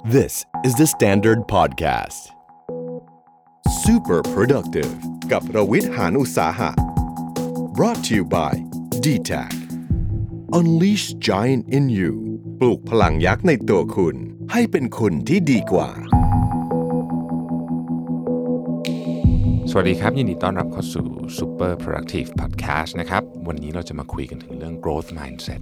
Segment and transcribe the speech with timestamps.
[0.00, 2.20] This is the Standard Podcast.
[3.84, 4.92] Super productive
[5.32, 6.70] กับรวิทย์หานอุตสาหะ
[7.76, 8.52] brought to you by
[9.04, 9.54] d t a c
[10.58, 12.12] Unleash Giant in You
[12.60, 14.16] ปลูกพลังยักษ์ในตัวคุณ
[14.52, 15.90] ให้เป็นคุณที่ดีกว่า
[19.70, 21.06] สวัสดีครับ ยินดีต้อนรับเข้าสู่
[21.37, 25.61] Super Productive Podcast นะครับ วันนี้เราจะมาคุยกันถึงเรื่อง growth mindset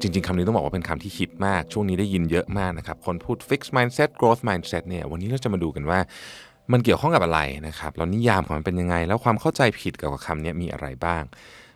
[0.00, 5.98] จริง ๆคำนี้ต้องบอกว่าเป็นคำที่ฮิตมาก ช่วงนี้ได้ยินเยอะมากนะครับ คนพูด fixed mindset growth mindset เนี่ย วันนี้เราจะมาดูกันว่า
[6.72, 11.22] มันเกี่ยวข้องกับอะไรนะครับแล้วนิยามของมันเป็นยังไง แล้วความเข้าใจผิดเกี่ยวกับคำนี้มีอะไรบ้าง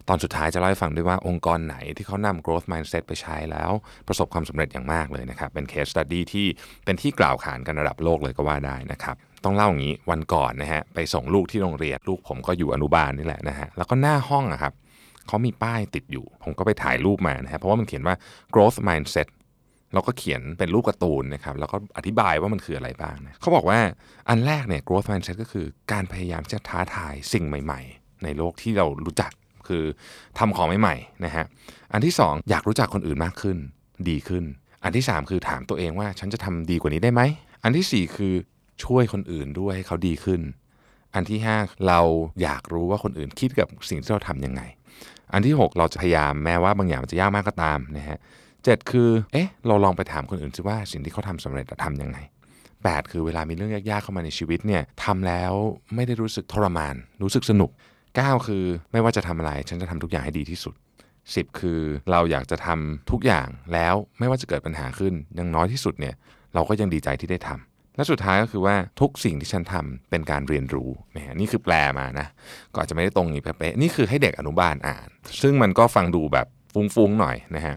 [0.08, 3.70] ตอนสุดท้ายจะเล่าให้ฟังด้วยว่าองค์กรไหนที่เขานำ growth mindset ไปใช้แล้ว
[4.08, 6.46] ประสบความสำเร็จอย่างมากเลยนะครับ เป็น case study ที่
[6.84, 14.72] เป็นที่กล่าวขานกันระดับโลกเลยก็ว่าได้นะครับ ต้องเล่าอย่างนี้วันก่อนนะฮะไปส่งลูกที่โรงเรียนลูกผมก็อยู่อนุบาลนี่แหละนะฮะแล้วก็หน้าห้องอะครับ
[15.26, 18.14] เขามีป้ายติดอยู่ ผมก็ไปถ่ายรูปมานะฮะเพราะว่ามันเขียนว่า
[18.54, 19.28] growth mindset
[19.94, 23.78] แล้วก็เขียนเป็นรูปการ์ตูนนะครับแล้วก็อธิบายว่ามันคืออะไรบ้างนะเขาบอกว่า
[24.28, 29.32] อันแรกเนี่ย growth mindset ก็คือการพยายามจะท้าทายสิ่งใหม่ ๆ ในโลกที่เรารู้จัก
[29.68, 29.84] คือ
[30.38, 31.44] ทำของใหม่ๆนะฮะ
[31.92, 33.58] อันที่สองอยากรู้จักคนอื่นมากขึ้น
[34.08, 34.44] ดีขึ้น
[34.84, 37.22] อันที่สามคือถามตัวเองว่าฉันจะทำดีกว่านี้ได้ไหม
[37.64, 38.34] อันที่สี่คือ
[38.84, 40.40] ช่วยคนอื่นด้วยให้เขาดีขึ้น
[41.14, 42.00] อันที่ 5 เรา
[42.42, 44.62] อยากรู้ว่าคนอื่นคิดกับสิ่งที่เราทำยังไง
[45.32, 48.18] อันที่ 6 เราจะพยายามแม้ว่าบางอย่างมันจะยากมากก็ตามนะฮะ
[48.64, 52.18] เจ็ดคือเอ๊ะเราลองไปถามคนอื่นสิว่าสิ่งที่เขาทำสำเร็จทำยังไง
[52.64, 55.52] 8 คือเวลามีเรื่องยากๆเข้ามาในชีวิตเนี่ยทำแล้ว
[55.94, 57.70] ไม่ได้รู้สึกทรมาน รู้สึกสนุก
[58.08, 60.74] 9 คือไม่ว่าจะทำอะไรฉันจะทำทุกอย่างให้ดีที่สุด
[61.16, 61.80] 10 คือ
[62.10, 66.14] เราอยากจะทำทุกอย่างแล้วไม่ว่าจะเกิดปัญหาขึ้นยังน้อยที่สุดเนี่ย
[66.54, 72.26] เราก็ยังดีใจที่ได้ทำ และสุดท้ายก็คือว่าทุกสิ่งที่ฉันทำเป็นการเรียนรู้นะฮะนี่คือแปลมานะ
[72.72, 75.08] ก็อาจจะไม่ได้ตรงนี้เป๊ะๆนี่คือให้เด็กอนุบาลอ่าน
[75.42, 77.74] ซึ่งมันก็ฟังดูแบบฟุ้งๆหน่อยนะฮะ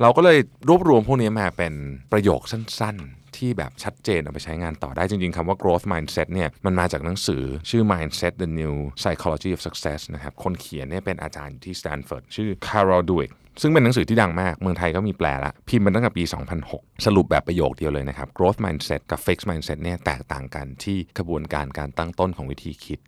[0.00, 1.72] เราก็เลยรวบรวมพวกนี้มาเป็น
[2.12, 13.32] ประโยคสั้นๆ ที่แบบชัดเจนเอาไปใช้งานต่อได้จริงๆคำว่า growth mindset เนี่ยมันมาจากหนังสือชื่อ mindset the new psychology of success นะครับคนเขียนเนี่ยเป็นอาจารย์อยู่ที่ Stanford ชื่อ Carol Dweck
[13.62, 16.22] ซึ่งเป็นหนังสือที่ดังมาก เมืองไทยก็มีแปลละ พิมพ์มาตั้งแต่ปี
[16.64, 22.98] 2006 สรุปแบบประโยคเดียวเลยนะครับ growth mindset กับ fixed mindset เนี่ยแตกต่างกันที่กระบวนการการตั้งต้นของวิธีคิด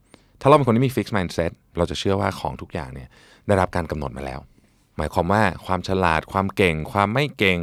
[0.41, 3.09] ถ้าเราเป็นคนที่มี fixed mindset เราจะเชื่อว่าของทุกอย่างเนี่ย
[3.47, 4.41] ได้รับการกำหนดมาแล้ว
[4.97, 7.59] หมายความว่าความฉลาดความเก่ง ความไม่เก่ง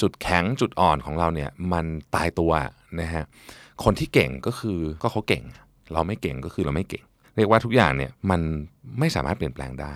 [0.00, 2.52] จุดแข็งจุดอ่อนของเราเนี่ยมันตายตัว
[3.00, 3.24] นะฮะ
[3.84, 5.44] คนที่เก่งก็คือก็เขาเก่ง
[5.92, 7.04] เราไม่เก่งก็คือเราไม่เก่ง
[7.36, 8.40] เรียกว่าทุกอย่างเนี่ยมัน
[8.98, 9.94] ไม่สามารถเปลี่ยนแปลงได้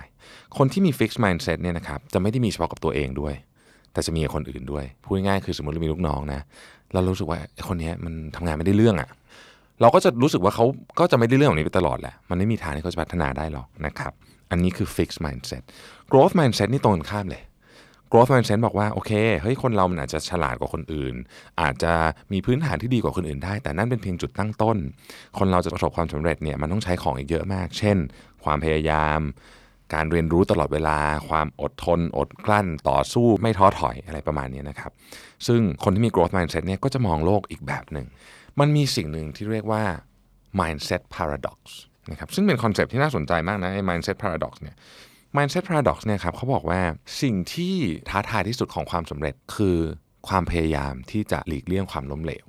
[0.57, 3.33] คนที่มี fixed mindset เนี่ยนะครับจะไม่ได้มีเฉพาะกับตัวเองด้วย
[3.93, 6.41] แต่จะมีกับคนอื่นด้วย พูดง่ายๆคือสมมติเรามีลูกน้องนะ
[6.93, 9.09] เรารู้สึกว่าคนนี้มันทำงานไม่ได้เรื่องอะ่ะ
[9.81, 10.65] เราก็จะรู้สึกว่าเขา
[10.99, 14.13] ก็จะไม่ได้เรื่องแบบนี้ไปตลอดแหละมันไม่มีทางที่เขาจะพัฒนาได้หรอกนะครับ
[14.51, 15.63] อันนี้คือ fixed mindset
[16.11, 17.43] growth mindset นี่ตรงกันข้ามเลย
[18.11, 19.11] growth mindset บอกว่า โอเค
[19.41, 21.13] เฮ้ยคนเรามันอาจจะฉลาดกว่าคนอื่น
[21.61, 21.93] อาจจะ
[22.33, 24.77] มีพื้นฐานที่ดีกว่าคนอื่นได้ แต่นั่นเป็นเพียงจุดตั้งต้น
[25.37, 27.97] คนเราจะประสบความสำเร็จเนี่ยมันต้องใช้ของอีกเยอะมาก เช่น
[28.43, 29.19] ความพยายาม
[29.93, 30.97] การเรียนรู้ตลอดเวลา
[31.29, 34.91] ความอดทน อดกลั้น ต่อสู้ไม่ท้อถอยอะไรประมาณนี้นะครับ
[35.47, 38.07] ซึ่งคนที่มี growth mindset เนี่ยก็จะมองโลกอีกแบบหนึ่ง
[38.59, 39.83] มันมีสิ่งหนึ่งที่เรียกว่า
[40.59, 41.59] mindset paradox
[42.11, 44.75] นะครับ ซึ่งเป็นคอนเซปต์ที่น่าสนใจมากนะไอ้ mindset paradox เนี่ย
[45.37, 46.81] mindset paradox เนี่ยครับเขาบอกว่า
[47.21, 47.75] สิ่งที่
[48.09, 49.77] ท้าทายที่สุดของความสำเร็จคือ
[50.27, 52.45] ความพยายามที่จะหลีกเลี่ยงความล้มเหลว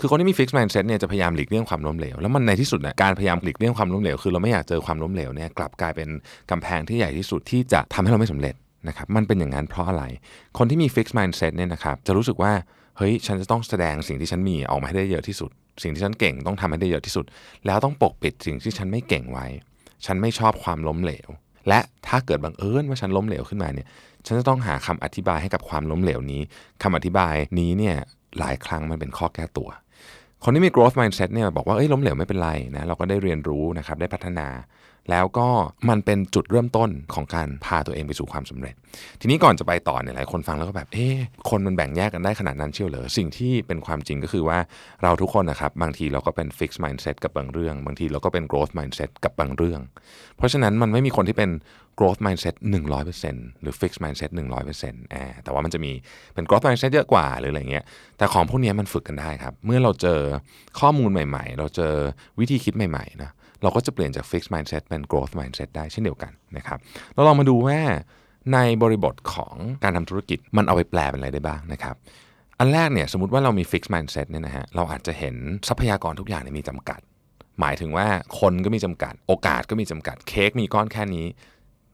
[0.00, 6.08] คือคนที่มี fixed mindset เนี่ยจะพยายามหลีกเลี่ยงความล้มเหลว แล้วมันในที่สุดเนี่ยการพยายามหลีกเลี่ยงความล้มเหลว คือเราไม่อยากเจอความล้มเหลวเนี่ยกลับกลายเป็น
[6.50, 8.54] กำแพงที่ใหญ่ที่สุดที่จะทำให้เราไม่สำเร็จ
[8.88, 10.04] นะครับมันเป็นอย่างนั้นเพราะอะไร
[10.58, 12.52] คนที่มี fixed mindset เนี่ยนะครับจะรู้สึกว่า
[12.96, 15.50] เฮ้ยฉันจะต้องแสดงสิ่งที่ฉันมีออกมาให้ได้เยอะที่สุด
[15.82, 17.24] สิ่งที่ฉันเก่งต้องทำให้ได้เยอะที่สุด
[17.66, 19.46] แล้วต้องปกปิดสิ่งที่ฉันไม่เก่งไว้
[20.06, 21.28] ฉันไม่ชอบความล้มเหลว
[21.68, 23.86] และถ้าเกิดบังเอิญว่าฉันล้มเหลวขึ้นมาเนี่ย
[24.26, 26.42] ฉันจะต้องหาคำอธิบายให้กับความล้มเหลวนี้
[26.82, 27.96] คำอธิบายนี้เนี่ย
[28.38, 29.68] หลายครั้งมันเป็นข้อแก้ตัว
[30.44, 34.46] คนที่มี growth mindset เนี่ยบอกว่าเอ้ยล้มเหลวไม่เป็นไรนะเราก็ได้เรียนรู้นะครับได้พัฒนา
[35.10, 35.48] แล้วก็
[35.88, 38.74] มันเป็นจุดเริ่มต้นของการพาตัวเองไปสู่ความสำเร็จ
[39.20, 41.06] ทีนี้ก่อนจะไปต่อเนี่ยหลายคนฟังแล้วก็แบบ เอ๊
[41.50, 44.58] คนมันแบ่งแยกกันได้ขนาดนั้นเชียวเหรอ สิ่งที่เป็นความจริงก็คือว่า
[45.02, 49.80] เราทุกคนนะครับ บางทีเราก็เป็น fixed mindset กับบางเรื่อง บางทีเราก็เป็น growth mindset กับบางเรื่อง
[50.36, 51.50] เพราะฉะนั้นมันไม่มีคนที่เป็น
[51.98, 52.54] growth mindset
[53.08, 54.30] 100%หรือ fixed mindset
[54.72, 55.92] 100%อ่าแต่ว่ามันจะมี
[56.34, 57.84] เป็น growth mindset เยอะกว่าหรืออะไรเงี้ย
[58.18, 60.20] แต่ของพวกนี้มันฝึกกันได้ครับ เมื่อเราเจอ
[60.80, 61.94] ข้อมูลใหม่ ๆ เราเจอ
[62.40, 63.30] วิธีคิดใหม่ๆนะ
[63.62, 66.78] เราก็จะเปลี่ยนจาก fixed mindset เป็น growth mindset ได้เช่นเดียวกันนะครับ
[67.14, 67.78] เราลองมาดูว่า
[68.52, 71.94] ในบริบทของการทำธุรกิจมันเอาไปแปลเป็นอะไรได้บ้างนะครับ
[72.58, 75.34] อันแรกเนี่ยสมมติว่าเรามี fixed mindset เนี่ยนะฮะเราอาจจะเห็น
[75.68, 77.00] ทรัพยากรทุกอย่างเนี่ยมีจำกัด
[77.60, 78.06] หมายถึงว่า
[78.40, 81.26] คนก็มีจำกัด โอกาสก็มีจำกัดเค้กมีก้อนแค่นี้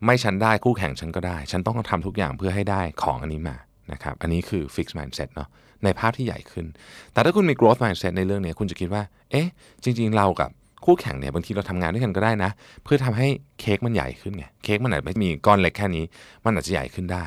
[0.05, 3.56] ไม่ฉันได้คู่แข่งฉันก็ได้ ฉันต้องทำทุกอย่างเพื่อให้ได้ของอันนี้มา
[3.93, 5.49] นะครับอันนี้คือ fixed mindset เนาะ
[5.84, 6.67] ในภาพที่ใหญ่ขึ้น
[7.12, 9.49] แต่ถ้าคุณมี growth mindset ในเรื่องนี้คุณจะคิดว่า เอ๊ะ
[9.84, 10.50] จริง ๆ เรากับ
[10.84, 12.50] คู่แข่งเนี่ยบางทีเราทำงานด้วยกันก็ได้นะ
[12.84, 13.28] เพื่อทำให้
[13.60, 16.04] เค้กมันใหญ่ขึ้นไงเค้กมันอาจจะไม่มีก้อนเล็กแค่นี้
[16.44, 17.25] มันอาจจะใหญ่ขึ้นได้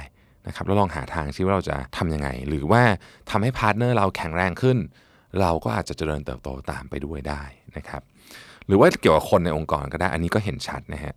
[0.47, 2.81] นะครับแล้วลองหาทางซิว่าเราจะทำยังไง หรือว่า
[3.31, 4.77] ทำให้ partner เราแข็งแรงขึ้น
[5.41, 7.43] เราก็อาจจะเจริญเติบโตตามไปด้วยได้
[7.77, 8.01] นะครับ
[8.67, 11.13] หรือว่าเกี่ยวกับคนในองค์กรก็ได้ อันนี้ก็เห็นชัดนะฮะ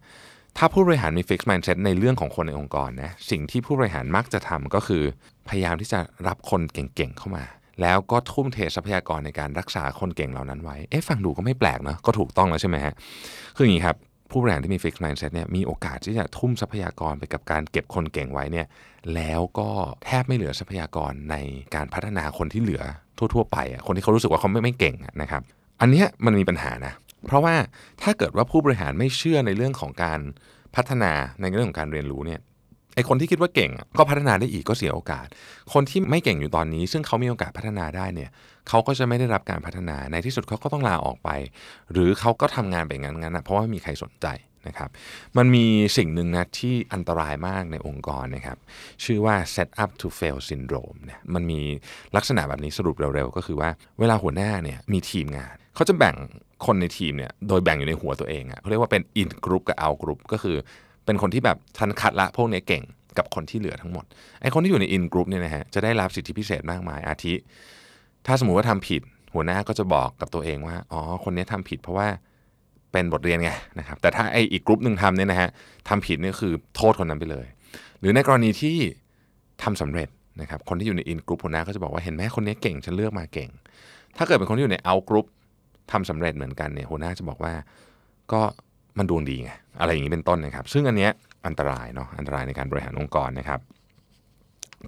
[0.57, 5.03] ถ้าผู้บริหารมี fixed mindset ในเรื่องของคนในองค์กรนะสิ่งที่ผู้บริหารมักจะทำก็คือ
[5.49, 7.45] พยายามที่จะรับคนเก่งๆเข้ามา
[7.83, 12.95] แล้วก็ทุ่มเททรัพยากรในการรักษาคนเก่งเหล่านั้นไว้ เอ๊ะฟังดูก็ไม่แปลกเนาะก็ถูกต้องแล้วใช่ไหมฮะ
[13.57, 13.97] คืออย่างนี้ครับ
[14.31, 18.67] ผู้บริหารที่มี fixed mindset เนี่ยมีโอกาสที่จะทุ่มทรัพยากรไปกับการเก็บคนเก่งไว้เนี่ย
[19.15, 19.69] แล้วก็
[20.05, 21.37] แทบไม่เหลือทรัพยากรใน
[21.75, 22.83] การพัฒนาคนที่เหลือ
[23.35, 25.43] ทั่ว ๆ ไปอะคนที่เขารู้สึกว่าเขาไม่ไม่เก่งนะครับ
[25.81, 26.93] อันเนี้ยมันมีปัญหานะ
[27.27, 27.55] เพราะว่า
[28.03, 30.21] ถ้าเกิดว่าผู้บริหารไม่เชื่อในเรื่องของการ
[30.77, 32.41] พัฒนาในเรื่องของการเรียนรู้เนี่ย
[32.95, 35.27] ไอคนที่คิดว่าเก่งก็พัฒนาได้อีกก็เสียโอกาส
[35.73, 38.31] คนที่ไม่เก่งอยู่ตอนนี้ ซึ่งเขามีโอกาสพัฒนาได้เนี่ย
[38.69, 41.31] เขาก็จะไม่ได้รับการพัฒนาในที่สุดเขาก็ต้องลาออกไป
[41.93, 44.27] หรือเขาก็ทำงานไปงั้นๆนะเพราะว่าไม่มีใครสนใจ
[44.69, 44.91] นะครับ
[45.37, 45.67] มันมี
[45.97, 48.59] สิ่งหนึ่งนะที่อันตรายมากในองค์กรนะครับ
[49.05, 51.61] ชื่อว่า set up to fail syndrome เนี่ยมันมี
[52.17, 53.71] ลักษณะแบบนี้สรุปเร็วๆ ก็คือว่า
[54.01, 56.17] เวลาหัวหน้าเนี่ยมีทีมงานเขาจะแบ่ง
[56.67, 60.57] คนในทีมเนี่ยโดยแบ่งอยู่ในหัวตัวเองอะเขาเรียกว่าเป็น in group กับ out group ก็คือ
[61.05, 62.83] เป็นคนที่แบบทันคัดละพวกนี้เก่ง
[63.19, 64.05] กับคนที่เหลือทั้งหมด
[64.41, 67.35] ไอ้คนที่อยู่ใน in group เนี่ยนะฮะจะได้รับสิทธิพิเศษมากมายอาทิ
[68.27, 69.03] ถ้าสมมุติว่าทำผิด
[69.35, 72.09] หัวหน้าก็จะบอกกับตัวเองว่าอ๋อคนนี้ทำผิดเพราะว่า
[72.93, 75.51] เป็นบทเรียนไงนะครับแต่ถ้าไอ้อีกกลุ่มหนึ่งทำเนี่ยนะฮะ
[75.89, 77.47] ทำผิดนี่คือโทษคนนั้นไปเลย
[78.01, 78.77] หรือในกรณีที่
[79.63, 80.09] ทำสำเร็จ
[80.41, 83.51] นะครับคนที่อยู่ในอินกรุ๊ปหัวหน้าก็จะบอกว่าเห็นไหมคนนี้เก่งฉันเลือกมาเก่ง
[84.17, 85.27] ถ้าเกิดเป็นคนที่อยู่ในเอากรุ๊ป
[85.93, 87.53] ทำสำเร็จเหมือนกันเนี่ยหัวหน้าจะบอกว่า
[88.33, 88.43] ก็
[88.99, 91.13] มันดวงดีไงอะไรอย่างนี้เป็นต้นนะครับ ซึ่งอันเนี้ย
[91.47, 93.61] อันตรายเนาะอันตรายในการบริหารองค์กรนะครับ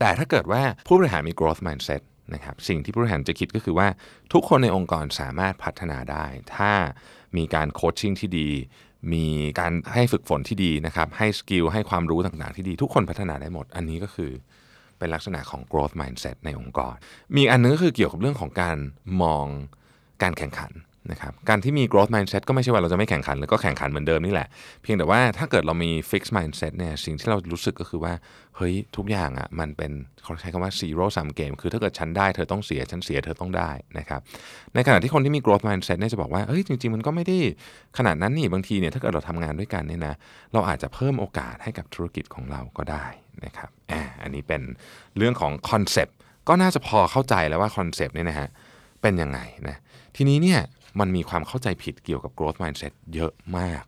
[0.01, 2.03] แต่ถ้าเกิดว่าผู้บริหารมี growth mindset
[2.35, 3.89] นะครับสิ่งที่ผู้บริหารจะคิดก็คือว่า
[4.33, 6.25] ทุกคนในองค์กรสามารถพัฒนาได้
[6.57, 6.73] ถ้า
[7.37, 8.49] มีการโคชชิ่งที่ดี
[9.13, 9.27] มี
[9.61, 14.33] การให้ฝึกฝนที่ดีนะครับให้สกิลให้ความรู้ต่างๆที่ดีทุกคนพัฒนาได้หมด อันนี้ก็คือ
[14.99, 16.95] เป็นลักษณะของ growth mindset ในองค์กร
[17.37, 18.77] มีอันนึงก็คือเกี่ยวกับเรื่องของการ
[19.23, 19.47] มอง
[20.23, 20.73] การแข่งขัน
[21.11, 24.49] นะครับการที่มี growth mindset ก็ไม่ใช่ว่าเราจะไม่แข่งขัน แล้วก็แข่งขันเหมือนเดิมนี่แหละ
[24.83, 28.13] เพียงแต่ว่าถ้าเกิดเรามี fixed mindset เนี่ยสิ่งที่เรารู้สึกก็คือว่า
[28.57, 34.21] เฮ้ย ทุกอย่างอะ่ะมันเป็นเขาใช้คำว่า zero sum game คือถ้าเกิดฉันได้เธอต้องเสีย ฉันเสียเธอต้องได้นะครับ
[34.75, 37.39] ในขณะที่คนที่มี growth mindset เนี่ยจะบอกว่าเฮ้ยจริง ๆ มันก็ไม่ได้
[37.99, 40.15] ขนาดนั้นนี่บางทีเนี่ยถ้าเกิดเราทำงานด้วยกันเนี่ยนะ
[40.53, 43.07] เราอาจจะเพิ่มโอกาสให้กับธุรกิจของเราก็ได้
[43.45, 44.63] นะครับอ่าอันนี้เป็น
[45.17, 46.17] เรื่องของคอนเซปต์
[46.49, 48.49] ก็น่าจะพอเข้าใจแล้วว่าคอนเซปต์เนี่ยนะฮะ
[49.03, 49.39] เป็นยังไง
[49.69, 49.77] นะ
[50.17, 50.61] ทีนี้เนี่ย
[51.01, 53.85] มันมีความเข้าใจผิดเกี่ยวกับ growth mindset เยอะมาก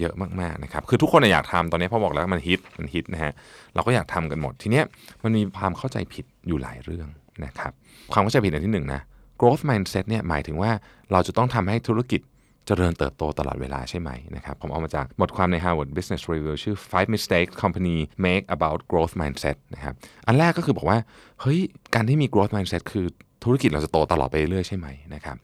[0.00, 3.32] เยอะมากๆนะครับ คือทุกคนอยากทำตอนนี้พอบอกแล้วมันฮิตมันฮิตนะฮะ
[3.74, 4.84] เราก็อยากทำกันหมด ทีเนี้ย
[5.22, 7.08] มันมีความเข้าใจผิดอยู่หลายเรื่อง
[7.44, 7.72] นะครับ
[8.12, 9.00] ความเข้าใจผิดอันที่หนึ่งนะ
[9.40, 10.70] growth mindset เนี่ยหมายถึงว่า
[11.12, 12.20] เราจะต้องทำให้ธุรกิจ
[12.66, 17.96] เจริญเติบโตตลอดเวลาใช่ไหมนะครับ ผมเอามาจากบทความใน Harvard Business Review ชื่อ five mistakes company
[18.26, 19.94] make about growth mindset นะครับ
[20.26, 20.98] อันแรกก็คือบอกว่า
[21.40, 21.58] เฮ้ย
[21.94, 23.06] การที่มี growth mindset คือ
[23.44, 25.36] ธุรกิจเราจะโตตลอดไปเรื่อยใช่ไหมนะครับ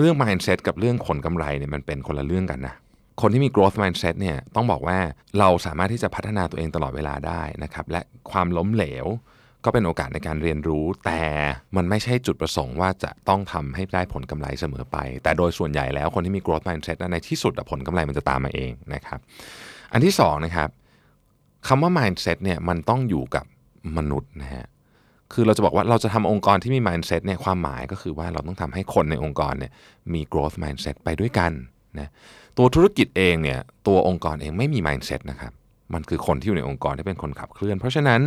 [0.00, 2.74] เรื่อง mindset กับเรื่องผลกำไรเนี่ยมันเป็นคนละเรื่องกันนะ
[3.20, 4.98] คนที่มี growth mindset เนี่ยต้องบอกว่า
[5.38, 8.00] เราสามารถที่จะพัฒนาตัวเองตลอดเวลาได้นะครับและ
[8.30, 9.06] ความล้มเหลว
[9.64, 11.22] ก็เป็นโอกาสในการเรียนรู้ แต่
[11.76, 19.20] มันไม่ใช่จุดประสงค์ว่าจะต้องทำให้ได้ผลกำไรเสมอไป แต่โดยส่วนใหญ่แล้วคนที่มี growth mindset ในที่สุดผลกำไรมันจะตามมาเองนะครับ
[19.92, 20.68] อันที่สองนะครับ
[21.68, 23.44] คำว่า mindset เนี่ยมันต้องอยู่กับ
[23.96, 24.66] มนุษย์นะฮะ
[25.34, 29.72] คือเราจะบอกว่าเราจะทำองค์กรที่มี mindset เนี่ยความหมายก็คือว่าเราต้องทำให้คนในองค์กรเนี่ย
[30.12, 31.52] มี growth mindset ไปด้วยกัน
[31.98, 32.08] นะ
[32.58, 35.52] ตัวธุรกิจเองเนี่ยตัวองค์กรเองไม่มี mindset นะครับ
[35.94, 38.20] มันคือคนที่อยู่ในองค์กรที่เป็นคนขับเคลื่อน เพราะฉะนั้น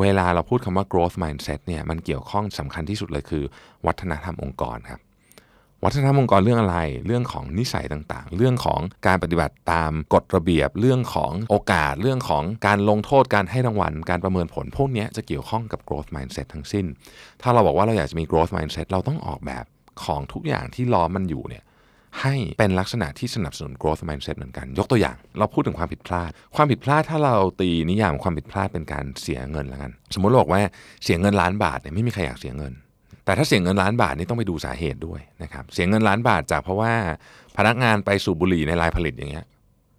[0.00, 3.44] เวลาเราพูดคำว่า growth mindset เนี่ยมันเกี่ยวข้องสำคัญที่สุดเลยคือ
[3.86, 5.00] วัฒนธรรมองค์กรครับ
[5.84, 16.86] วัฒนธรรมองค์กรเรื่องอะไร เรื่องของนิสัยต่างๆ เรื่องของการปฏิบัติตามกฎระเบียบ เรื่องของโอกาส เรื่องของการลงโทษ การให้รางวัล การประเมินผล พวกนี้จะเกี่ยวข้องกับ growth mindset ทั้งสิ้น
[17.42, 19.64] ถ้าเราบอกว่าเราอยากจะมี growth mindset เราต้องออกแบบ
[20.04, 21.64] ของทุกอย่างที่ล้อมมันอยู่เนี่ย
[22.20, 30.60] ให้เป็นลักษณะที่สนับสนุน growth mindset เหมือนกัน ยกตัวอย่าง เราพูดถึงความผิดพลาด ความผิดพลาดถ้าเราตีนิยามความผิดพลาดเป็นการเสียเงินแล้วกัน สมมติบอกว่า
[31.04, 32.72] เสียเงินล้านบาทเนี่ยไม่มีใครอยากเสียเงิน
[33.24, 36.92] แต่ถ้าเสียเงินล้านบาทนี่ต้องไปดูสาเหตุด้วยนะครับเสียเงินล้านบาทจากเพราะว่า
[37.56, 39.44] พนักงานไปสูบบุหรี่ในลายผลิตอย่างเงี้ย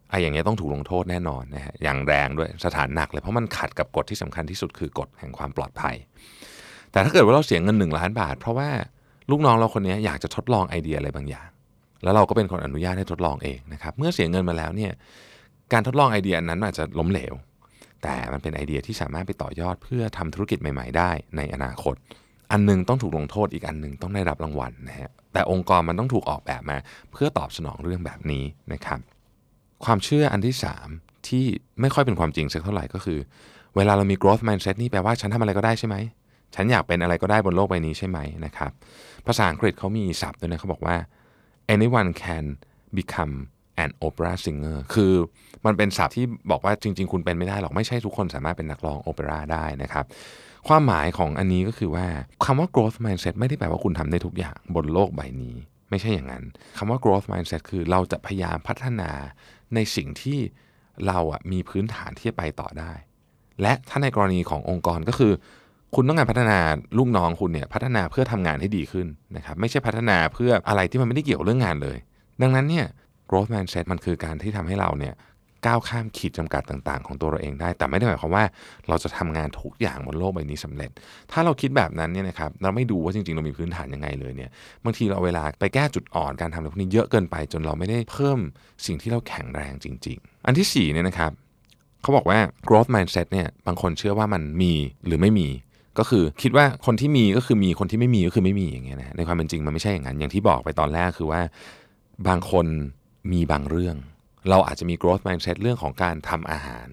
[0.10, 5.96] ไอ้อย่างเงี้ยต้องถูกลงโทษแน่นอนนะฮะอย่างแรงด้วยสถานหนักเลยเพราะมันขัดกับกฎที่สำคัญที่สุดคือกฎแห่งความปลอดภัย
[6.92, 8.70] แต่ถ้าเกิดว่าเราเสียเงิน1ล้านบาท เพราะว่า
[9.32, 11.48] ลูกน้องเราคนนี้อยากจะทดลองไอเดียอะไรบางอย่าง
[12.04, 14.92] แล้วเราก็เป็นคนอนุญาตให้ทดลองเองนะครับเมื่อเสียเงินมาแล้วเนี่ย
[15.74, 17.34] การทดลองไอเดียนั้นอาจจะล้มเหลว
[18.04, 21.96] แต่มันเป็นไอเดียที่สามารถไปต่อยอดเพื่อทำธุรกิจใหม่ ๆ ได้ในอนาคต
[22.54, 26.78] อันหนึงต้องถูกลงโทษอีกอันหนึงต้องได้รับรางวัลนะฮะแต่องค์กรมันต้องถูกออกแบบมา
[27.12, 28.44] เพื่อตอบสนองเรื่องแบบนี้
[28.74, 29.00] นะครับ
[29.86, 30.56] ความเชื่ออันที่
[30.92, 31.46] 3 ที่
[31.82, 33.20] ไม่ค่อยเป็นความจริงสักเท่าไหร่ก็คือ
[33.76, 35.96] เวลาเรามี growth mindset นี่แปลว่าฉันทำอะไรก็ได้ใช่ไหม
[36.56, 38.72] ฉันอยากเป็นอะไรก็ได้บนโลกใบนี้ใช่ไหมนะครับ
[39.28, 40.96] ภาษาอังกฤษเขามีศัพท์ด้วยนะเขาบอกว่า
[41.76, 42.46] anyone can
[42.98, 43.36] become
[43.84, 45.14] an opera singer คือ
[45.66, 50.06] มันเป็นศัพท์ที่บอกว่าจริง ๆ คุณเป็นไม่ได้หรอกไม่ใช่ทุกคนสามารถเป็นนักร้องโอเปร่าได้นะครับ
[50.68, 52.06] ความหมายของอันนี้ก็คือว่า
[52.46, 55.56] คำว่า growth mindset ไม่ได้แปลว่าคุณทำได้ทุกอย่างบนโลกใบนี้
[55.90, 56.44] ไม่ใช่อย่างนั้น
[56.78, 59.10] คำว่า growth mindset คือเราจะพยายามพัฒนา
[59.76, 60.40] ในสิ่งที่
[61.08, 62.92] เราอะมีพื้นฐานที่จะไปต่อได้
[63.62, 65.34] และถ้าในกรณีขององค์กรก็คือ
[65.96, 66.60] คุณต้องการพัฒนา
[66.98, 71.98] ลูกน้องคุณเนี่ยพัฒนาเพื่อทำงานให้ดีขึ้นนะครับไม่ใช่พัฒนาเพื่ออะไรที่มันไม่ได้เกี่ยวเรื่องงานเลย
[72.42, 72.86] ดังนั้นเนี่ย
[73.30, 75.14] growth mindset มันคือการที่ทำให้เราเนี่ย
[75.66, 78.46] ก้าวข้ามขีดจำกัดต่าง ๆ ของตัวเราเองได้ แต่ไม่ได้หมายความว่า
[78.90, 80.92] เราจะทำงานทุกอย่างบนโลกใบนี้สำเร็จ
[81.32, 84.50] ถ้าเราคิดแบบนั้นเนี่ยนะครับเราไม่ดูว่าจริง ๆ เรามีพื้นฐานยังไงเลยเนี่ย
[84.86, 88.40] บางทีเราเอาเวลาไปแก้จุดอ่อนการทำอะไรพวกนี้เยอะเกินไป จนเราไม่ได้เพิ่ม
[88.86, 91.32] สิ่งที่เราแข็งแรงจริง ๆ อันที่สี่เนี่ยนะครับ
[92.02, 94.74] เขาบอกว่า growth mindset เนี่ยบางคนเชื่อว่ามันมี
[95.06, 95.48] หรือไม่มี
[96.00, 101.42] ก็คือคิดว่าคนที่มีก็คือมีคนที่ไม่มีก็คือไม่มีอย่างเงี้ยนะในความเป็นจริงมันไม่ใช่อย่างนั้นอย่างที่บอกไปตอนแรกคือว่า
[102.28, 102.66] บางคน
[103.32, 103.96] มีบางเรื่อง
[104.50, 106.88] เราอาจจะมี growth mindset เรื่องของการทำอาหาร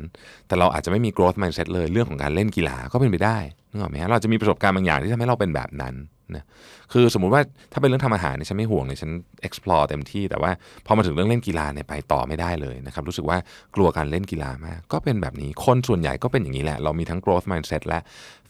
[0.46, 3.38] แต่เราอาจจะไม่มี growth mindset เลยเรื่องของการเล่นกีฬาก็เป็นไปได้
[3.70, 5.94] นึกออกไหมฮะเราจะมีประสบการณ์บางอย่างที่ทำให้เราเป็นแบบนั้น
[6.36, 6.44] นะ
[6.92, 7.42] คือสมมุติว่า
[7.72, 9.10] ถ้าเป็นเรื่องทำอาหารเนี่ยฉันไม่ห่วงเลยฉัน
[9.46, 10.50] explore เต็มที่ แต่ว่า
[10.86, 13.38] พอมาถึงเรื่องเล่นกีฬาเนี่ยไปต่อไม่ได้เลยนะครับรู้สึกว่า
[13.76, 17.98] กลัวการเล่นกีฬามาก ก็เป็นแบบนี้คนส่วนใหญ่ก็เป็นอย่างนี้แหละ เรามีทั้ง growth mindset และ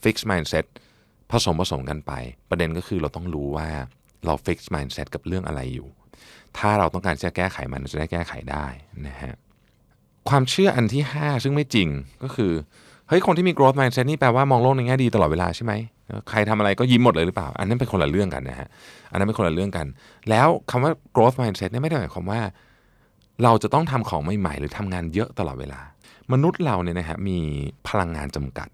[0.02, 0.66] fixed mindset
[1.30, 2.12] ผสมผสมกันไป
[2.50, 3.68] ประเด็นก็คือเราต้องรู้ว่า
[4.26, 5.88] เรา fixed mindset กับเรื่องอะไรอยู่
[6.58, 8.66] ถ้าเราต้องการจะแก้ไขมันจะได้แก้ไขได้
[9.06, 9.34] นะฮะ
[10.28, 11.88] ความเชื่ออันที่ 5 ซึ่งไม่จริง
[12.22, 12.52] ก็คือ
[13.08, 15.72] เฮ้ยคนที่มี growth mindset นี่แปลว่ามองโลกในแง่ดีตลอดเวลาใช่ไหม
[16.30, 18.68] ใครทำอะไรก็ยิ้มหมดเลยหรือเปล่า อันนั้นเป็นคนละเรื่องกันนะฮะ
[19.10, 19.86] อันนั้นเป็นคนละเรื่องกัน
[20.30, 22.40] แล้วคำว่า growth mindset เนี่ยไม่ได้หมายความว่า
[23.44, 25.80] เราจะต้องทำของใหม่ๆหรือทำงานเยอะตลอดเวลา
[26.32, 27.38] มนุษย์เราเนี่ยนะฮะมี
[27.88, 28.68] พลังงานจำกัด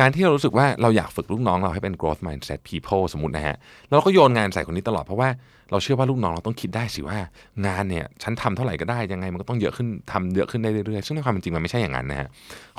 [0.00, 3.56] การที่เรารู้สึกว่าเราอยากฝึกลูกน้องเราให้เป็น growth mindset people สมมตินะฮะ
[3.90, 5.28] เราก็โยนงานใส่คนนี้ตลอดเพราะว่า
[5.74, 7.18] เราเชื่อว่าลูกน้องเราต้องคิดได้สิว่า
[7.66, 12.28] งานเนี่ยฉันทำเท่าไหร่ก็ได้ยังไงมันก็ต้องเยอะขึ้นทำเยอะขึ้นได้เรื่อยๆซึ่งในความจริงมันไม่ใช่อย่างนั้นนะฮะ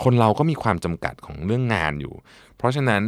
[0.03, 2.13] คนเราก็มีความจำกัดของเรื่องงานอยู่
[2.57, 3.03] เพราะฉะนั้น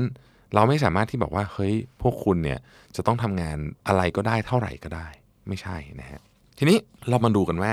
[0.56, 2.60] เราไม่สามารถที่บอกว่าเฮ้ยพวกคุณเนี่ย
[2.96, 5.08] จะต้องทำงานอะไรก็ได้เท่าไหร่ก็ได้
[5.48, 6.22] ไม่ใช่นะฮะ
[6.58, 6.78] ทีนี้
[7.10, 7.72] เรามาดูกันว่า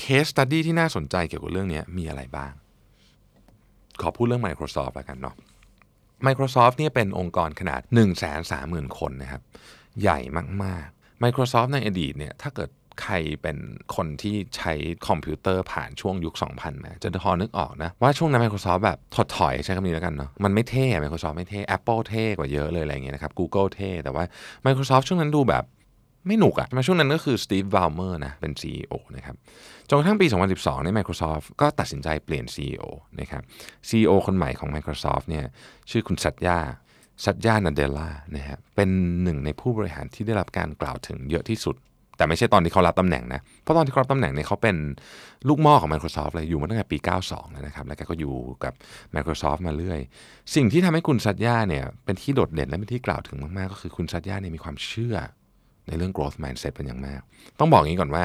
[0.00, 2.52] case study ที่น่าสนใจเกี่ยวกับเรื่องนี้มีอะไรบ้าง
[4.00, 5.34] ขอพูดเรื่อง Microsoft แล้วกันเนาะ
[6.26, 8.06] Microsoft เนี่ยเป็นองค์กรขนาด 1 3 0
[8.50, 9.42] 0 0 0 คนนะครับ
[10.00, 10.18] ใหญ่
[10.64, 10.86] มาก
[11.24, 12.70] Microsoft ในอดีตเนี่ยถ้าเกิด
[13.02, 13.56] ใครเป็น
[13.96, 14.72] คนที่ใช้
[15.08, 24.24] คอมพิวเตอร์ผ่านช่วงยุค 2000มาจะพอนึกออกนะ ว่าช่วงนั้น Microsoft แบบถดถอยใช้คำนี้แล้วกันเนาะมันไม่เท่ Microsoft ไม่เท่ Apple เท่กว่าเยอะเลยอะไรเงี้ยนะครับ Google เท่ แต่ว่า
[24.66, 25.64] Microsoft ช่วงนั้นดูแบบ
[26.26, 29.36] ไม่หนุกอะมาช่วงนั้นก็คือสตีฟว l ลเมอร์นะเป็น CEO นะครับ
[29.88, 32.84] จนกระทั่งปี 2012ใน Microsoft ก็ตัดสินใจเปลี่ยน CEO
[33.20, 33.42] นะครับ
[33.88, 35.44] CEO คนใหม่ของ Microsoft เนี่ย
[35.90, 36.58] ชื่อคุณสัตยา
[37.24, 38.88] สัตยานาเดล่านะฮะเป็น
[39.22, 41.76] หนึ่งในผู้บริหารที่ได้รับการกล่าวถึงเยอะที่สุด
[42.16, 44.76] แต่ไม่ใช่ตอนที่เขารับตำแหน่งนะ เพราะตอนที่เขารับตำแหน่งเนี่ยเขาเป็น
[45.48, 48.72] ลูกม้อของ Microsoft เลยอยู่มาตั้งแต่ปี 92 แล้วนะครับ แล้วก็อยู่กับ
[49.14, 50.00] Microsoft มาเรื่อย
[50.54, 55.16] สิ่งที่ทำให้คุณสัตยาเนี่ยเป็นที่โดดเด่นและเป็นที่กล่าวถึงมาก ๆ ก็คือคุณสัตยาเนี่ยมีความเชื่อ
[55.86, 57.20] ในเรื่อง growth mindset เป็นอย่างมาก
[57.60, 58.24] ต้องบอกอย่างนี้ก่อนว่า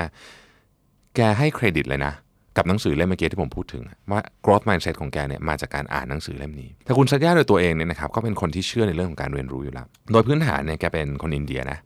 [1.15, 2.13] แกให้เครดิตเลยนะ
[2.57, 11.79] กับหนังสือเล่มเมื่อกี้ที่ผมพูดถึง ว่า growth mindset ของแกเนี่ยมาจากการอ่านหนังสือเล่มนี้แต่คุณสัตยาโดยตัวเองเนี่ยนะครับก็เป็นคนที่เชื่อในเรื่องของการเรียนรู้อยู่แล้ว โดยพื้นฐานเนี่ยแกเป็นคนอินเดียนะ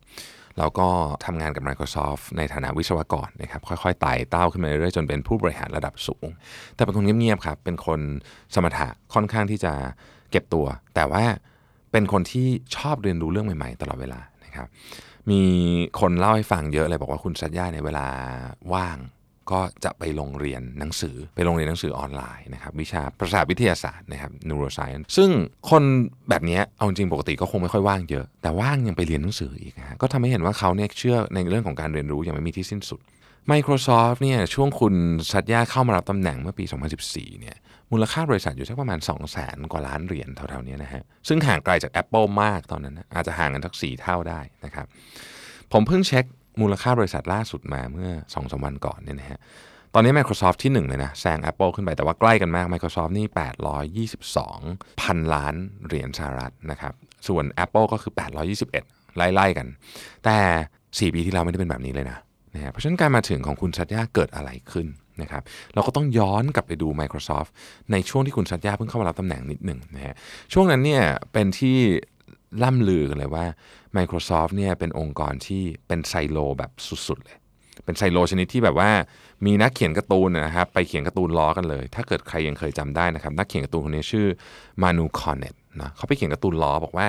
[0.58, 0.88] แล้วก็
[1.24, 6.26] ทำงานกับ Microsoft ในฐานะวิศวกรนะครับค่อยๆไต่เต้าขึ้นมาเรื่อยๆจนเป็นผู้บริหารระดับสูง
[6.74, 8.00] แต่เป็นคนเงียบๆครับเป็นคน
[8.54, 9.72] สมถะค่อนข้างที่จะ
[10.30, 11.24] เก็บตัว แต่ว่า
[11.92, 12.46] เป็นคนที่
[12.76, 14.66] ชอบเรียนรู้เรื่องใหม่ๆ ตลอดเวลานะครับ
[15.30, 15.40] มี
[16.00, 18.06] คนเล่าให้ฟังเยอะเลยบอกว่าคุณสัญญาในเวลา
[18.74, 18.98] ว่าง
[19.52, 25.30] ก็จะไปโรงเรียนหนังสือไปโรงเรียนหนังสือออนไลน์นะครับวิชาประสาทวิทยาศาสตร์นะครับ neuroscience ซึ่ง
[25.70, 25.82] คน
[26.28, 33.00] แบบนี้เอาจริงปกติก็คงไม่ค่อยว่างเยอะ แต่ว่างยังไปเรียนหนังสืออีกนะฮะก็ทำให้เห็นว่าเขาเนี่ยเชื่อในเรื่องของการเรียนรู้ยังไม่มีที่สิ้นสุด
[33.52, 34.94] Microsoft เนี่ยช่วงคุณ
[35.32, 36.64] สัตยาเข้ามารับตำแหน่งเมื่อปี
[37.02, 37.56] 2014 เนี่ย
[37.92, 44.86] มูลค่าบริษัทอยู่สักประมาณ 2 0 0แสนกว่าล้านเหรียญเท่าๆนี้นะฮะซึ่งห่างไกลจาก Apple มากตอนนั้นนะอาจจะห่างกันสักสี่เท่าได้นะครับ
[45.72, 46.24] ผมเพิ่งเช็ค
[46.60, 49.38] มูลค่าบริษัทล่าสุดมาเมื่อ2อสวันก่อนเนี่ยนะฮะ
[49.94, 53.26] ตอนนี้ Microsoft ที่ 1 เลยนะแซง Apple ขึ้นไปแต่ว่าใกล้กันมาก Microsoft นี่
[54.34, 55.54] 822 พันล้าน
[55.86, 56.92] เหรียญสหรัฐนะครับ
[57.28, 58.12] ส่วน Apple ก็คือ
[58.66, 59.66] 821 ไล่ๆกัน
[60.24, 60.38] แต่
[61.08, 62.18] 4 ปีที่แล้วไม่ได้เป็นแบบนี้เลยนะ
[62.54, 64.86] นะฮะเพราะฉะนั้นการมาถึงของคุณชัดยาเกิดอะไรขึ้น
[65.22, 65.42] นะครับ
[65.74, 67.50] เราก็ต้องย้อนกลับไปดู Microsoft
[67.92, 70.14] ในช่วงที่คุณสัตยาเพิ่งเข้ามารับตำแหน่งนิดหนึ่งนะฮะ
[70.52, 71.78] ช่วงนั้นเนี่ยเป็นที่
[72.64, 73.46] ล่ำลือกันเลยว่า
[73.96, 76.70] Microsoft เนี่ยเป็นองค์กรที่เป็นไซโลแบบ
[77.08, 77.38] สุดๆเลย
[77.84, 78.90] เป็นไซโลชนิดที่แบบว่า
[79.46, 84.26] มีนักเขียนการ์ตูนนะครับไปเขียนการ์ตูนล้อกันเลย ถ้าเกิดใครยังเคยจำได้นะครับ นักเขียนการ์ตูนคนนี้ชื่อ
[84.82, 87.06] มานูคอร์เน็ตนะเขาไปเขียนการ์ตูนล้อบอกว่า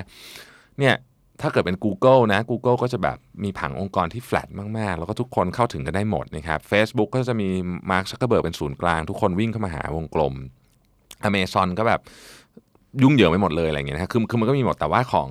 [0.80, 0.96] เนี่ย
[1.42, 7.48] ถ้าเกิดเป็น Google นะ Google ก็จะแบบมีผังองค์กรที่แฟลตมาก ๆ แล้วก็ทุกคนเข้าถึงกันได้หมดนะครับ Facebook ก็จะมี
[7.92, 10.34] มาร์คซักเคอร์เบิร์กเป็นศูนย์กลาง ทุกคนวิ่งเข้ามาหาวงกลม
[11.28, 12.02] Amazon ก็แบบ
[13.02, 15.30] ยุ่งเหยิงไปหมดเลยอะไรเงี้ยนะคือคือมันก็มีหมดแต่ว่าของ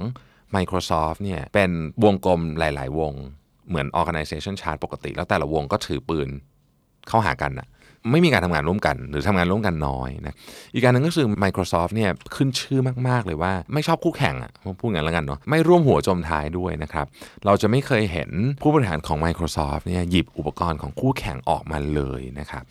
[0.57, 1.71] Microsoft เนี่ยเป็น
[2.05, 3.13] วงกลมหลาย ๆ วง
[3.69, 6.29] เหมือน organization chart ปกติ แล้วแต่ละวงก็ถือปืน
[7.09, 7.69] เข้าหากันอะ
[8.13, 10.35] ไม่มีการทำงานร่วมกัน หรือทำงานร่วมกันน้อยนะ
[10.75, 17.07] อีกการหนึ่งก็คือ Microsoft เนี่ยขึ้นชื่อมาก ๆ เลยว่าไม่ชอบคู่แข่งอะพูดงั้นแล้วกันเนาะไม่ร่วมหัวจมท้ายด้วยนะครับ
[17.47, 18.31] เราจะไม่เคยเห็น
[18.63, 22.63] ผู้บริหารของ Microsoft เนี่ยหยิบอุปกรณ์ของคู่แข่งออกมาเลยนะครับ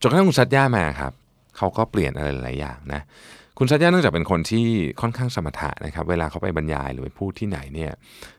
[0.00, 1.12] จนกระทั่งคุณซัตย่ามาครับ
[1.56, 3.02] เขาก็เปลี่ยนอะไรหลายอย่างนะ
[3.60, 4.66] คุณซัตย่าเนื่องจากเป็นคนที่
[5.00, 7.92] ค่อนข้างสมถะนะครับ เวลาเขาไปบรรยายหรือไปพูดที่ไหนเนี่ย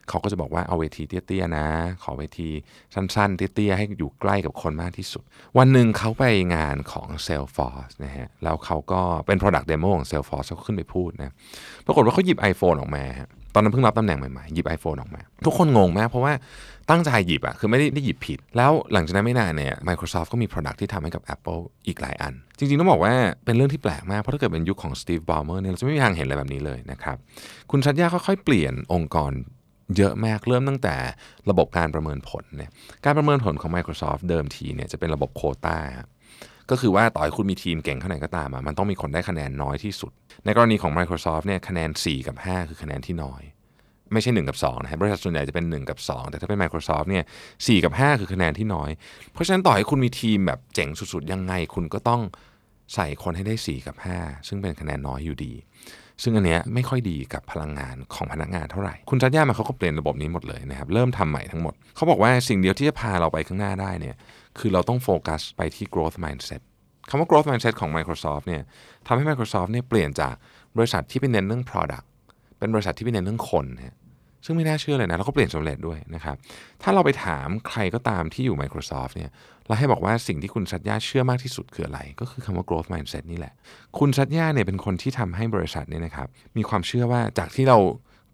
[0.10, 1.68] เขาก็จะบอกว่าเอาเวทีเตี้ยๆนะ
[2.04, 2.50] ขอเวที
[2.94, 5.24] สั้นๆ เตี้ยๆให้อยู่ใกล้กับคนมากที่สุด
[5.58, 6.24] วันหนึ่งเขาไป
[6.56, 11.34] งานของ Salesforce นะฮะแล้วเขาก็เป็น Product Demo ของ Salesforce เขาขึ้นไปพูดนะ
[11.86, 13.04] ปรากฏว่าเขาหยิบ iPhone ออกมา
[13.54, 16.34] ตอนนั้นเพิ่งรับตำแหน่งใหม่ๆ หยิบ iPhone ออกมา ทุกคนงงมากเพราะว่า
[16.90, 23.14] ตั้งใจหยิบอะคือไม่ได้ได้หยิบผิด แล้วหลังจากนั้นไม่นานเนี่ย Microsoft ก็มี Product ที่ทำให้กับ Apple อีกหลายอัน จริงๆ ต้องบอกว่า
[23.46, 27.18] เป็นเรื่องที่แปลกมาก เพราะถ้าเกิดเป็นยุคของ Steve Ballmer เนี่ยเราจะไม่มีทางเห็นอะไรแบบนี้เลยนะครับ
[27.72, 29.32] คุณชัดยาค่อยๆเปลี่ยนองค์กร
[29.98, 30.96] เยอะมากเริ่มตั้งแต่
[31.50, 32.72] ระบบการประเมินผลเนี่ย
[33.06, 35.78] การประเมินผลของ Microsoft เดิมทีเนี่ยจะเป็นระบบโคต้า
[36.72, 40.12] ก็คือว่าต่อให้คุณมีทีมเก่งเท่าไหร่ก็ตามมันต้องมีคนได้คะแนนน้อยที่สุด
[40.46, 43.42] ในกรณีของ Microsoft เนี่ยคะแนน 4 กับ 5 คือคะแนนที่น้อย
[44.14, 47.24] ไม่ใช่ 1 กับ2นะฮะบริษัทส่วนใหญ่จะเป็น 1 กับ 2 แต่ถ้าเป็น Microsoft เนี่ย
[47.66, 48.90] สกับ 5 คือคะแนนที่น้อย
[49.34, 52.22] เพราะฉะนั้นต่อให้คุณมีทีมแบบเจ๋งสุดๆ ยังไงคุณก็ต้อง
[52.96, 55.54] ใส่คนให้ได้ 4 กับ 5 ซึ่งเป็นคะแนนน้อยอยู่ดี
[56.24, 64.16] ซึ่งอันเนี้ยไม่ค่อยดีกับพลังงานของพนักงานเท่าไหร่ คุณจัดย่ามาเขาก็เปลี่ยนระบบนี้หมดเลยนะครับ เริ่มทำใหม่ทั้งหมด เขาบอกว่าสิ่งเดียวที่จะพาเราไปข้างหน้าได้เนี่ย
[64.60, 66.62] คือเราต้องโฟกัสไปที่ growth mindset
[67.10, 68.62] คำว่า growth mindset ของ Microsoft เนี่ย
[69.08, 70.36] ทำให้ Microsoft เนี่ยเปลี่ยนจาก
[70.78, 72.06] บริษัทที่เป็นเน้นเรื่อง product
[72.60, 73.96] เป็นบริษัทที่เป็นเน้นเรื่องคนนะ
[74.46, 76.36] ซึ่งไม่น่าเชื่อเลยนะ แล้วก็เปลี่ยนสำเร็จด้วยนะครับ
[76.82, 79.30] ถ้าเราไปถามใครก็ตามที่อยู่ Microsoft เนี่ย
[79.70, 83.54] เราให้บอกว่าสิ่งที่คุณสัตยาเชื่อมากที่สุดคืออะไร ก็คือคำว่า growth mindset นี่แหละ
[84.00, 86.28] คุณสัตยาเนี่ยเป็นคนที่ทำให้บริษัทเนี่ยนะครับ
[86.58, 87.78] มีความเชื่อว่าจากที่เรา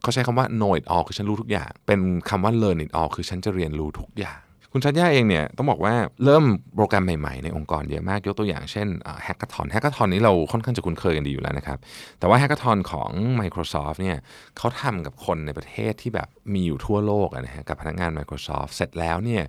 [0.01, 4.39] เขาใช้คำว่า know it all คือฉันรู้ทุกอย่าง เป็นคำว่า learn it all คือฉันจะเรียนรู้ทุกอย่าง
[4.71, 5.93] คุณสัตยาเองเนี่ยต้องบอกว่า
[6.25, 6.45] เริ่ม
[6.75, 8.87] โปรแกรมใหม่ๆ ในองค์กรเยอะมากยกตัวอย่างเช่น
[9.23, 11.79] hackathon hackathon นี้เราค่อนข้างจะคุ้นเคยกันดีอยู่แล้วนะครับ
[12.19, 14.17] แต่ว่า hackathon ของ Microsoft เนี่ย
[14.57, 19.43] เขาทำกับคนในประเทศที่แบบมีอยู่ทั่วโลกนะฮะกับพนักงาน Microsoft เสร็จแล้วเนี่ย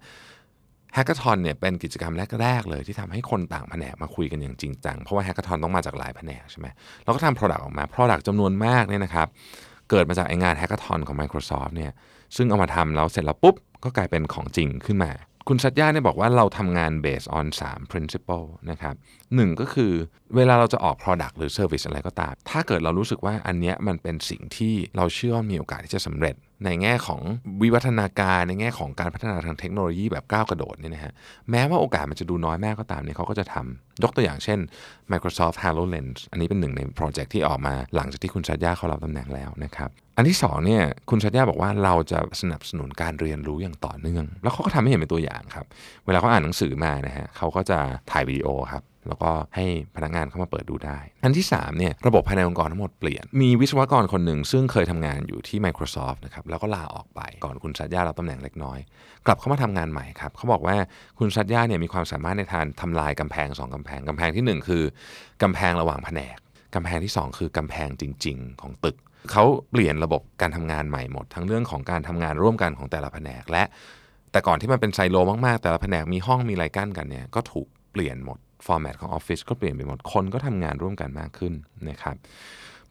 [0.96, 6.66] hackathon เนี่ยเป็นกิจกรรมแรก ๆ เลยที่ทำให้คนต่างแผนกมาคุยกันอย่างจริงจัง เพราะว่า hackathon ต้องมาจากหลายแผนกใช่ไหม
[7.04, 9.28] เราก็ทำ Product ออกมา Product จำนวนมากเนี่ยนะครับ
[9.90, 11.92] เกิดมาจากไอ้งาน hackathon ของ Microsoft เนี่ย
[12.36, 13.54] ซึ่งเอามาทำแล้วเสร็จแล้วปุ๊บ
[13.84, 15.10] ก็กลายเป็นของจริงขึ้นมา
[15.48, 18.94] คุณชัดย่าเนี่ยบอกว่าเราทำงาน based on 3 principle นะครับ
[19.34, 19.92] หนึ่งก็คือ
[20.36, 27.20] เวลาเราจะออก product หรือ service อะไรก็ตาม ถ้าเกิดเรารู้สึกว่าอันนี้มันเป็นสิ่งที่เราเชื่อว่ามีโอกาสที่จะสำเร็จ ในแง่ของ
[27.62, 31.12] วิวัฒนาการในแง่ของการพัฒนาทางเทคโนโลยีแบบก้าวกระโดดเนี่ยนะฮะ
[31.50, 34.58] แม้ว่าโอกาสมันจะดูน้อยมากก็ตามเนี่ยเขาก็จะทำยกตัวอย่างเช่น
[35.12, 45.66] Microsoft HoloLens อันนี้เป็นหนึ่งในโปรเจกต์ที่ออกมาหลังจากที่คุณชัดยาเขารับตำแหน่งแล้วนะครับอันที่2เนี่ยคุณชัดยาบอกว่าเราจะสนับสนุนการเรียนรู้อย่างต่อเนื่อง แล้วเขาก็ทำให้เห็นเป็นตัวอย่างครับ
[46.06, 47.78] เวลาเขาอ่านหนังสือมานะฮะเขาก็จะ
[48.10, 49.64] ถ่ายวิดีโอครับ แล้วก็ให้
[49.96, 58.78] พนักงานเข้ามาเปิดดูได้ อันที่3เนี่ยระบบภายในองค์กรทั้งหมดเปลี่ยน มีวิศวกรคนหนึ่งซึ่งเคยทำงานอยู่ที่ Microsoft นะครับแล้วก็ลาออกไปก่อนคุณชัดย่ารับตำแหน่งเล็กน้อย
[59.26, 60.76] กลับเข้ามาทำงานใหม่ครับเขาบอกว่า
[61.18, 64.82] คุณชัดย่าเนี่ยมีความสามารถในทางทำลายกำแพง 2กำแพงกำแพงที่ 1 คือ
[65.42, 66.36] กำแพงระหว่างแผนก
[66.74, 68.96] กำแพงที่ 2 คือกำแพงจริง ๆ ของตึก
[69.32, 73.64] เขาเปลี่ยนระบบการทำงานใหม่หมด ทั้งเรื่องของการทำงานร่วมกันของแต่ละแผนกและ
[74.32, 75.16] แต่ก่อนที่มันเป็นไซโล
[75.46, 81.52] มากๆ แต่ละแผนกมีห้องมีอะไรกั้นกันเนี่ยก็ถูกเปลี่ยนหมด ฟอร์แมตของออฟฟิศก็เปลี่ยนไปหมด คนก็ทำงานร่วมกันมากขึ้น
[81.88, 82.16] นะครับ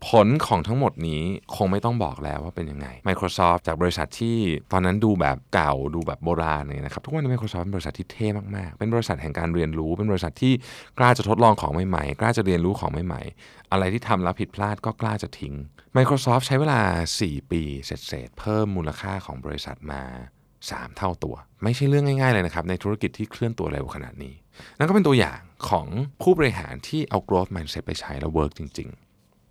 [0.07, 1.23] ผลของทั้งหมดนี้
[1.55, 4.37] คงไม่ต้องบอกแล้วว่าเป็นยังไง Microsoft จากบริษัทที่
[4.71, 10.53] ตอนนั้นดูแบบเก่าดูแบบโบราณเนี่ยนะครับ ทุกวันนี้ Microsoft เป็นบริษัทที่เท่มาก ๆ เป็นบริษัทแห่งการเรียนรู้ เป็นบริษัทที่
[10.99, 15.53] กล้าจะทดลองของใหม่ ๆ กล้าจะเรียนรู้ของใหม่ ๆ อะไรที่ทำแล้วผิดพลาดก็กล้าจะทิ้ง
[15.97, 16.81] Microsoft ใช้เวลา
[17.17, 20.03] 4 ปีเสร็จๆเพิ่มมูลค่าของบริษัทมา
[20.51, 24.33] 3 เท่าตัว ไม่ใช่เรื่องง่าย ๆ เลยนะครับในธุรกิจที่เคลื่อนตัวเร็วขนาดนี้
[24.77, 25.87] นั่นก็เป็นตัวอย่าง ของ
[26.21, 28.89] ผู้บริหารที่เอา growth mindset ไปใช้แล้วเวิร์กจริง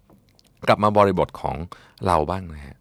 [0.02, 1.56] ๆ กลับมาบริบทของ
[2.06, 2.76] เราบ้างนะฮะ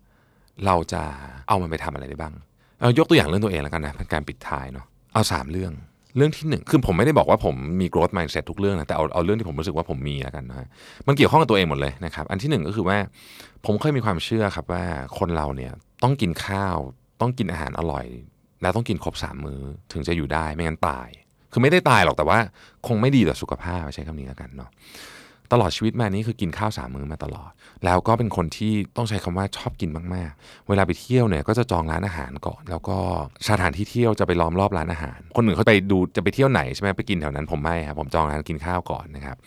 [0.65, 1.03] เราจะ
[1.47, 2.33] เอามันไปทำอะไรได้บ้าง
[2.79, 5.73] เอายกตัวอย่างเรื่องตัวเองแล้วกันนะเป็นการปิดท้ายเนาะเอา 3 เรื่อง
[6.17, 10.67] เรื่องที่หนึ่งคือผมไม่ได้บอกว่าผมมี growth mindset ทุกเรื่องนะแต่เอาเอาเรื่องที่ผมรู้สึกว่าผมมีแล้วกันนะ
[11.07, 12.97] มันเกี่ยวข้องกับตัวเองหมดเลยนะครับอันที่หนึ่งก็คือว่า
[13.65, 14.83] ผมเคยมีความเชื่อครับว่า
[15.19, 16.77] คนเราเนี่ยต้องกินข้าว
[17.21, 18.07] ต้องกินอาหารอร่อย
[18.61, 21.09] แล้วต้องกินครบสามมื้อถึงจะอยู่ได้ไม่งั้นตาย
[21.53, 22.37] คือไม่ได้ตายหรอกแต่ว่า
[22.87, 24.69] คงไม่ดีต่อสุขภาพใช้คำนี้แล้วกันเนาะ
[25.51, 27.51] ตลอดชีวิตมานี้คือกินข้าวสามมื้อมาตลอด
[27.85, 32.97] แล้วก็เป็นคนที่ต้องใช้คำว่าชอบกินมากๆ เวลาไปเที่ยวเนี่ยก็จะจองร้านอาหารก่อน แล้วก็
[33.49, 39.37] สถานที่เที่ยวจะไปล้อมรอบร้านอาหาร คนอื่นเขาไปดูจะไปเที่ยวไหนใช่ไหมไปกินแถวนั้นผมไม่ครับผมจองร้านกินข้าวก่อนนะครับ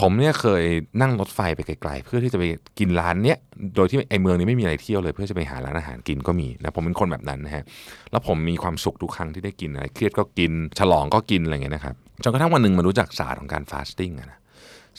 [0.00, 0.62] ผมเนี่ยเคย
[1.00, 2.44] นั่งรถไฟไปไกลๆเพื่อที่จะไป
[2.78, 3.38] กินร้านเนี้ย
[3.76, 7.64] โดยที่ไอเมืองนี้ไม่มีอะไรเที่ยวเลย เพื่อจะไปหาร้านอาหารกินก็มีนะผมเป็นคนแบบนั้นนะฮะ
[8.10, 14.38] แล้วผมมีความสุขทุกครั้งที่ได้กินอะไรเครียดก็กินฉลองก็กินอะไรเงี้ยนะครับจนกระทั่งวันหนึ่งมารู้จักศาสตร์ของการฟาสติ้งนะ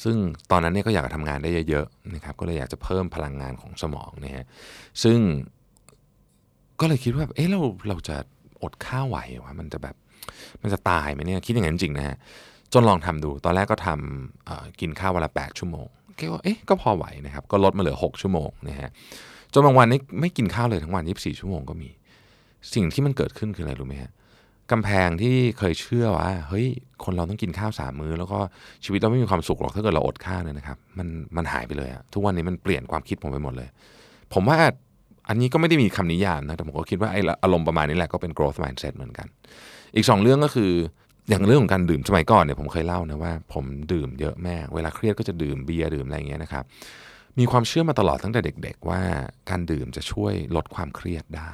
[0.04, 0.16] ซึ่ง
[0.52, 4.46] ตอนนั้นเนี่ยก็อยากทำงานได้เยอะๆนะครับก็เลยอยากจะเพิ่มพลังงานของสมองนะฮะ
[5.04, 5.20] ซึ่ง
[6.80, 8.16] ก็เลยคิดว่าเอ๊ะเราเราจะ
[8.64, 9.96] อดข้าวไหววะมันจะแบบ
[10.62, 12.16] มันจะตายไหมเนี่ยคิดอย่างนั้นจริงนะฮะ
[12.74, 15.88] จนลองทำดู ตอนแรกก็ทำกินข้าววันละ 8 ชั่วโมง
[16.20, 18.90] ก็เอ๊ะก็พอไหวนะครับ ก็ลดมาเหลือ 6 ชั่วโมงนะฮะ
[19.54, 21.90] จนบางวันนี้ไม่กินข้าวเลยทั้งวัน 24 ชั่วโมงก็มี
[22.74, 24.12] สิ่งที่มันเกิดขึ้นคืออะไรรู้ไหมฮะ
[24.74, 26.68] กำแพงที่เคยเชื่อว่าเฮ้ย
[27.04, 28.40] คนเราต้องกินข้าวสามมื้อแล้วก็
[28.86, 33.70] ชีวิตเราไม่มีความสุขหรอกถ้าเกิดเราอดข้าวเนี่ยนะครับมันมันหายไปเลยอะทุกวันนี้มันเปลี่ยนความคิดผมไปหมดเลย
[34.34, 34.58] ผมว่า
[35.30, 39.28] อันนี้ก็ไม่ได้มีคำนิยามนะแต่ผมก็คิดว่าไอ้อารมณ์ประมาณนี้แหละก็เป็น growth mindset เหมือนกัน
[39.96, 40.72] อีก 2 เรื่องก็คือ
[41.30, 46.64] อย่างเรื่องของการดื่มสมัยก่อนเนี่ยผมเคยเล่านะว่า ผมดื่มเยอะแม่เวลาเครียดก็จะดื่มเบียร์ดื่มอะไรอย่างเงี้ยนะครับ
[47.40, 49.02] มีความเชื่อมาตลอดตั้งแต่เด็ก ๆ ว่า
[49.50, 51.54] การดื่มจะช่วยลดความเครียดได้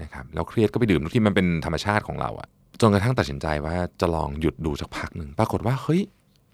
[0.00, 2.48] นะครับแล้วเครียดก็ไปดื่มทุกที่มันเป็นธรรมชาติของเราอะ
[2.80, 6.02] จนกระทั่งตัดสินใจว่าจะลองหยุดดูสักพักหนึ่งปรากฏว่าเฮ้ย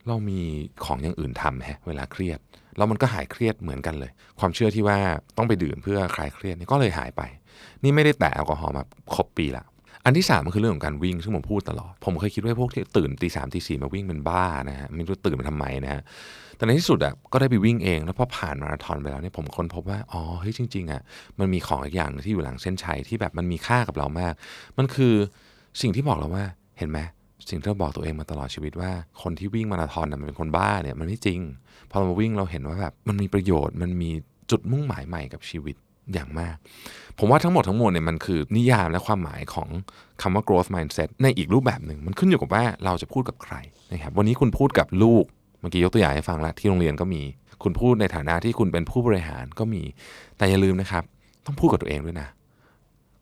[0.09, 0.41] เรามี
[0.85, 2.39] ของอย่างอื่นทำฮะเวลาเครียด
[2.77, 4.99] แล้วมันก็หายเครียดเหมือนกันเลย ความเชื่อที่ว่า
[5.37, 7.23] ต้องไปดื่มเพื่อคลายเครียดนี่ก็เลยหายไป
[7.83, 9.65] นี่ไม่ได้แตะแอลกอฮอล์มาครบปีละ
[10.09, 16.03] อันที่สามมันคือเรื่องของการวิ่งซึ่งผมพูดตลอด ผมเคยคิดว่าพวกที่ตื่นตีสามตีสี่มาวิ่งเป็นบ้านะฮะไม่รู้ตื่นมาทำไมนะฮะ
[16.57, 21.03] แต่ในที่สุดอะก็ได้ไปวิ่งเอง แล้วพอผ่านมาราธอนไปแล้วเนี่ยผมค้นพบว่าอ๋อเฮ้ยจริงๆอะ
[21.39, 24.35] มันมีของอีกอย่างที่อยู่หลังเส้นชัยที่แบบมันมีค่ากับเรามาก
[24.79, 25.15] มันคือ
[25.81, 26.45] สิ่งที่บอกเราว่า
[26.79, 26.99] เห็นไหม
[27.49, 28.91] สิ่งที่เราบอกตัวเองมาตลอดชีวิตว่า
[29.23, 31.41] คนที่วิ่งมาราธอนมันเป็นคนบ้าเนี่ยมันไม่จริง
[31.91, 34.11] พอเรามาวิ่งเราเห็นว่าแบบมันมีประโยชน์มันมี
[34.51, 35.77] จุดมุ่งหมายใหม่กับชีวิต
[36.13, 36.57] อย่างมาก
[37.19, 39.69] ผมว่าทั้งหมดทั้งมวลเนี่ยมันคือนิยามและความหมายของ
[40.23, 43.55] คำว่า growth mindset ในอีกรูปแบบหนึ่ง มันขึ้นอยู่กับว่าเราจะพูดกับใคร
[43.93, 45.25] นะครับวันนี้คุณพูดกับลูก
[45.61, 47.23] เมื่อกี้ยกตัวอย่างให้ฟังแล้วที่โรงเรียนก็มี
[47.63, 49.83] คุณพูดในฐานะที่คุณเป็นผู้บริหารก็มี
[50.37, 51.05] แต่อย่าลืมนะครับ
[51.47, 52.29] ต้องพูดกับตัวเองด้วยนะ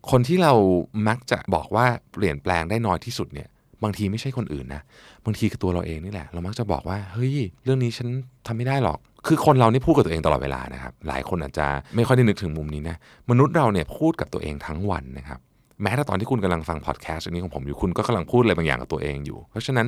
[0.09, 0.53] คนที่เรา
[1.07, 3.47] มักจะบอกว่าเปลี่ยนแปลงได้น้อยที่สุดเนี่ย
[3.83, 4.81] บางทีไม่ใช่คนอื่นนะ
[5.25, 8.07] บางทีคือตัวเราเองนี่แหละ เรามักจะบอกว่าเฮ้ยเรื่องนี้ฉัน
[8.47, 12.97] ทำไม่ได้หรอก คือคนเรานี่พูดกับตัวเองตลอดเวลานะครับ หลายคนอาจจะไม่ค่อยได้นึกถึงมุมนี้นะ
[13.29, 15.39] มนุษย์เราเนี่ยพูดกับตัวเองทั้งวันนะครับ
[15.83, 19.87] แม้แต่ตอนที่คุณกำลังฟังพอดแคสต์อันี้ของผมอยู่ คุณก็กำลังพูดอะไรบางอย่างกับตัวเองอยู่ เพราะฉะนั้น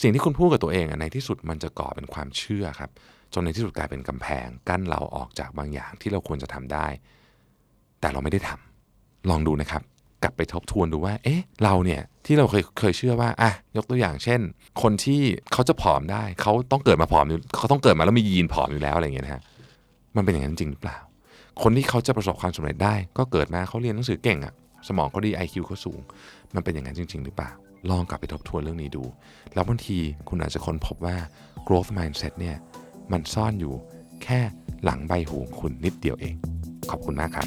[0.00, 2.90] สิ่งที่คุณพูดกับตัวเองในที่สุดมันจะก่อเป็นความเชื่อครับ
[3.34, 6.86] จนในที่สุดกลายเป็นกำแพง กั้นเราออกจากบางอย่างที่เราควรจะทำได้
[8.00, 9.82] แต่เราไม่ได้ทำลองดูนะครับ
[10.22, 14.40] กลับไปทบทวนดูว่า เอ๊ะ เราเนี่ยที่เราเคยเคยเชื่อว่า อะ ยกตัวอย่างเช่น
[14.82, 15.20] คนที่
[15.52, 19.42] เขาจะผอมได้ เขาต้องเกิดมาผอมอยู่เขาต้องเกิดมาแล้วมียีนผอมอยู่แล้วอะไรอย่างเงี้ยนะฮะ
[20.16, 20.98] มันเป็นอย่างนั้นจริงหรือเปล่า
[21.62, 24.52] คนที่เขาจะประสบความสำเร็จได้ ก็เกิดมาเขาเรียนหนังสือเก่งอะ
[24.88, 26.00] สมองเขาดี IQ เขาสูง
[26.54, 27.50] มันเป็นอย่างนั้นจริง ๆ หรือเปล่า
[27.90, 29.04] ลองกลับไปทบทวนเรื่องนี้ดู
[29.54, 29.98] แล้วบางที
[30.28, 31.16] คุณอาจจะค้นพบว่า
[31.66, 32.56] growth mindset เนี่ย
[33.12, 33.74] มันซ่อนอยู่
[34.24, 34.40] แค่
[34.84, 36.34] หลังใบหูของคุณนิดเดียวเอง
[36.90, 37.44] ขอบคุณมากครั